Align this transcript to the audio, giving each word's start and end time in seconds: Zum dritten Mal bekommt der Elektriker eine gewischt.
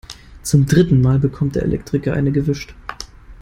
Zum 0.41 0.65
dritten 0.65 0.99
Mal 0.99 1.19
bekommt 1.19 1.53
der 1.55 1.61
Elektriker 1.61 2.13
eine 2.13 2.31
gewischt. 2.31 2.73